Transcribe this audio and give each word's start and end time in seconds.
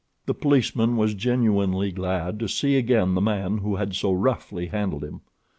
The 0.25 0.33
policeman 0.33 0.97
was 0.97 1.13
genuinely 1.13 1.91
glad 1.91 2.39
to 2.39 2.47
see 2.47 2.75
again 2.75 3.13
the 3.13 3.21
man 3.21 3.59
who 3.59 3.75
had 3.75 3.93
so 3.93 4.11
roughly 4.11 4.65
handled 4.65 5.03
him. 5.03 5.21